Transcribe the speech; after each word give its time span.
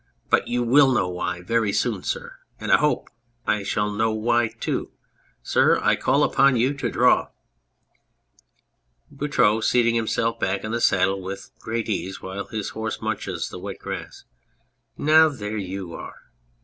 But 0.31 0.47
you 0.47 0.63
will 0.63 0.91
know 0.91 1.07
why 1.07 1.43
very 1.43 1.71
soon, 1.71 2.01
sir! 2.01 2.37
And 2.59 2.71
I 2.71 2.77
hope 2.77 3.07
I 3.45 3.61
shall 3.61 3.91
know 3.91 4.11
why, 4.11 4.47
too! 4.47 4.93
Sir, 5.43 5.79
I 5.79 5.95
call 5.95 6.23
upon 6.23 6.55
you 6.55 6.73
to 6.73 6.89
draw! 6.89 7.27
BOUTROUX 9.11 9.61
(seating 9.69 9.93
himself 9.93 10.41
hack 10.41 10.63
in 10.63 10.71
the 10.71 10.81
saddle 10.81 11.21
with 11.21 11.51
great 11.59 11.87
ease 11.87 12.19
while 12.19 12.47
his 12.47 12.69
horse 12.69 12.99
munches 12.99 13.49
the 13.49 13.59
wet 13.59 13.77
grass). 13.77 14.23
Now, 14.97 15.29
there 15.29 15.57
you 15.59 15.93
are. 15.93 16.15